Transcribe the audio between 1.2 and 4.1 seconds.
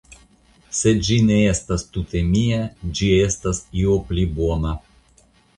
ne estas tute mia ĝi estas io